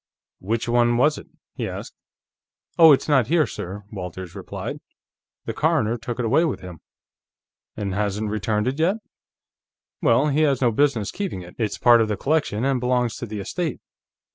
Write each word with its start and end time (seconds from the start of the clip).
"Which 0.39 0.67
one 0.67 0.97
was 0.97 1.19
it?" 1.19 1.27
he 1.53 1.69
asked. 1.69 1.93
"Oh 2.79 2.91
it's 2.91 3.07
not 3.07 3.27
here, 3.27 3.45
sir," 3.45 3.83
Walters 3.91 4.33
replied. 4.33 4.79
"The 5.45 5.53
coroner 5.53 5.95
took 5.95 6.17
it 6.17 6.25
away 6.25 6.43
with 6.43 6.61
him." 6.61 6.79
"And 7.77 7.93
hasn't 7.93 8.31
returned 8.31 8.67
it 8.67 8.79
yet? 8.79 8.95
Well, 10.01 10.29
he 10.29 10.41
has 10.41 10.59
no 10.59 10.71
business 10.71 11.11
keeping 11.11 11.43
it. 11.43 11.53
It's 11.59 11.77
part 11.77 12.01
of 12.01 12.07
the 12.07 12.17
collection, 12.17 12.65
and 12.65 12.79
belongs 12.79 13.15
to 13.17 13.27
the 13.27 13.39
estate." 13.39 13.79